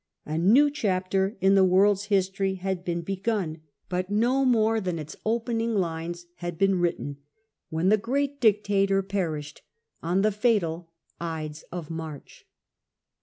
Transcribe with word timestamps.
A 0.25 0.35
new 0.35 0.71
chapter 0.71 1.37
in 1.41 1.53
the 1.53 1.63
world's 1.63 2.05
history 2.05 2.55
had 2.55 2.83
been 2.83 3.01
begun, 3.01 3.61
but 3.87 4.09
no 4.09 4.43
more 4.43 4.81
than 4.81 4.97
its 4.97 5.15
opening 5.27 5.75
lines 5.75 6.25
had 6.37 6.57
been 6.57 6.79
written 6.81 7.17
when 7.69 7.89
the 7.89 7.97
great 7.97 8.39
dictator 8.41 9.03
perished 9.03 9.61
on 10.01 10.23
the 10.23 10.31
fatal 10.31 10.89
Ides 11.21 11.65
of 11.71 11.91
March. 11.91 12.47